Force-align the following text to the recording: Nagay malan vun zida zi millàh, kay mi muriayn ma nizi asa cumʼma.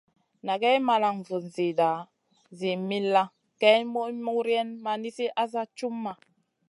Nagay 0.47 0.77
malan 0.87 1.17
vun 1.27 1.45
zida 1.55 1.91
zi 2.57 2.71
millàh, 2.89 3.29
kay 3.61 3.79
mi 3.93 4.09
muriayn 4.25 4.69
ma 4.83 4.91
nizi 5.01 5.25
asa 5.43 5.61
cumʼma. 5.77 6.13